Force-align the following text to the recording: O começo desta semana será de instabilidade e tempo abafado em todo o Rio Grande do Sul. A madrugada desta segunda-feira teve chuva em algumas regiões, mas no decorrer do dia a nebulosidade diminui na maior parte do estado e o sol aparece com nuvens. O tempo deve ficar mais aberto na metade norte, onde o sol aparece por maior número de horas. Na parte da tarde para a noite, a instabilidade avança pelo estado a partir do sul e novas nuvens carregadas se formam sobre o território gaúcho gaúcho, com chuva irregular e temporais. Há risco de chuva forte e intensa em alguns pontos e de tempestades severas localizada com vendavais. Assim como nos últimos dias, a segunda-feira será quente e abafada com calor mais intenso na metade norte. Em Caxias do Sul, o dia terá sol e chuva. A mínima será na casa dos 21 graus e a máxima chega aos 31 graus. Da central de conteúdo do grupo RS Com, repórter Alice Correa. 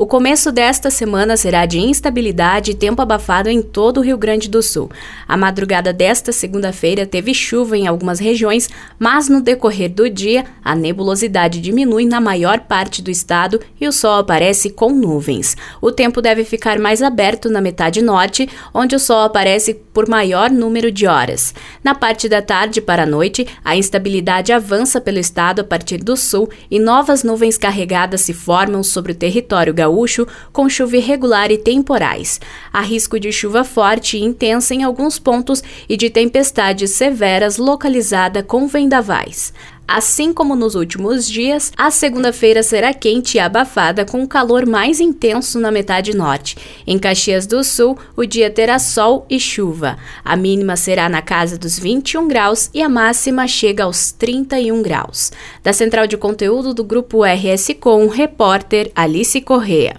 O 0.00 0.06
começo 0.06 0.52
desta 0.52 0.90
semana 0.90 1.36
será 1.36 1.66
de 1.66 1.80
instabilidade 1.80 2.70
e 2.70 2.74
tempo 2.74 3.02
abafado 3.02 3.50
em 3.50 3.60
todo 3.60 3.98
o 3.98 4.00
Rio 4.00 4.16
Grande 4.16 4.48
do 4.48 4.62
Sul. 4.62 4.88
A 5.26 5.36
madrugada 5.36 5.92
desta 5.92 6.30
segunda-feira 6.30 7.04
teve 7.04 7.34
chuva 7.34 7.76
em 7.76 7.88
algumas 7.88 8.20
regiões, 8.20 8.70
mas 8.96 9.28
no 9.28 9.40
decorrer 9.40 9.90
do 9.90 10.08
dia 10.08 10.44
a 10.64 10.76
nebulosidade 10.76 11.60
diminui 11.60 12.06
na 12.06 12.20
maior 12.20 12.60
parte 12.60 13.02
do 13.02 13.10
estado 13.10 13.60
e 13.80 13.88
o 13.88 13.92
sol 13.92 14.20
aparece 14.20 14.70
com 14.70 14.90
nuvens. 14.90 15.56
O 15.82 15.90
tempo 15.90 16.22
deve 16.22 16.44
ficar 16.44 16.78
mais 16.78 17.02
aberto 17.02 17.50
na 17.50 17.60
metade 17.60 18.00
norte, 18.00 18.48
onde 18.72 18.94
o 18.94 19.00
sol 19.00 19.22
aparece 19.22 19.74
por 19.74 20.08
maior 20.08 20.48
número 20.48 20.92
de 20.92 21.08
horas. 21.08 21.52
Na 21.82 21.92
parte 21.92 22.28
da 22.28 22.40
tarde 22.40 22.80
para 22.80 23.02
a 23.02 23.06
noite, 23.06 23.48
a 23.64 23.74
instabilidade 23.76 24.52
avança 24.52 25.00
pelo 25.00 25.18
estado 25.18 25.62
a 25.62 25.64
partir 25.64 25.98
do 25.98 26.16
sul 26.16 26.48
e 26.70 26.78
novas 26.78 27.24
nuvens 27.24 27.58
carregadas 27.58 28.20
se 28.20 28.32
formam 28.32 28.84
sobre 28.84 29.10
o 29.10 29.16
território 29.16 29.74
gaúcho 29.74 29.87
gaúcho, 29.88 30.26
com 30.52 30.68
chuva 30.68 30.96
irregular 30.96 31.50
e 31.50 31.56
temporais. 31.56 32.40
Há 32.72 32.82
risco 32.82 33.18
de 33.18 33.32
chuva 33.32 33.64
forte 33.64 34.18
e 34.18 34.22
intensa 34.22 34.74
em 34.74 34.84
alguns 34.84 35.18
pontos 35.18 35.62
e 35.88 35.96
de 35.96 36.10
tempestades 36.10 36.90
severas 36.90 37.56
localizada 37.56 38.42
com 38.42 38.66
vendavais. 38.68 39.52
Assim 39.88 40.34
como 40.34 40.54
nos 40.54 40.74
últimos 40.74 41.26
dias, 41.26 41.72
a 41.74 41.90
segunda-feira 41.90 42.62
será 42.62 42.92
quente 42.92 43.38
e 43.38 43.40
abafada 43.40 44.04
com 44.04 44.28
calor 44.28 44.66
mais 44.66 45.00
intenso 45.00 45.58
na 45.58 45.70
metade 45.70 46.14
norte. 46.14 46.58
Em 46.86 46.98
Caxias 46.98 47.46
do 47.46 47.64
Sul, 47.64 47.96
o 48.14 48.26
dia 48.26 48.50
terá 48.50 48.78
sol 48.78 49.24
e 49.30 49.40
chuva. 49.40 49.96
A 50.22 50.36
mínima 50.36 50.76
será 50.76 51.08
na 51.08 51.22
casa 51.22 51.56
dos 51.56 51.78
21 51.78 52.28
graus 52.28 52.68
e 52.74 52.82
a 52.82 52.88
máxima 52.88 53.48
chega 53.48 53.84
aos 53.84 54.12
31 54.12 54.82
graus. 54.82 55.32
Da 55.62 55.72
central 55.72 56.06
de 56.06 56.18
conteúdo 56.18 56.74
do 56.74 56.84
grupo 56.84 57.24
RS 57.24 57.74
Com, 57.80 58.08
repórter 58.08 58.92
Alice 58.94 59.40
Correa. 59.40 59.96